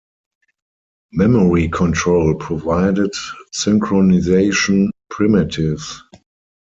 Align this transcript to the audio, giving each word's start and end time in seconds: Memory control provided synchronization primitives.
Memory 1.11 1.69
control 1.69 2.33
provided 2.33 3.11
synchronization 3.55 4.89
primitives. 5.11 6.01